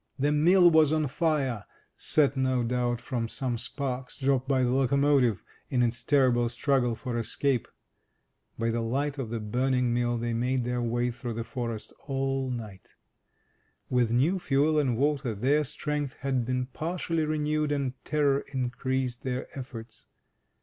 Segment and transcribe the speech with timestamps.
[0.17, 1.63] The mill was on fire,
[1.95, 5.37] set, no doubt, from some sparks dropped by the locomotivean
[5.69, 7.67] its terrible struggle for escape.
[8.57, 12.49] By the light of the burning mill they made their way through the forest all
[12.49, 12.93] night.
[13.91, 19.55] With new fuel and water their strength had been partially renewed, and terror increased their
[19.55, 20.07] efforts.